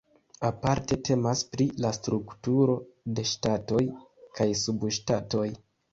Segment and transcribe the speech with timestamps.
[0.47, 2.77] Aparte temas pri la strukturo
[3.19, 3.85] de ŝtatoj
[4.41, 5.47] kaj subŝtatoj.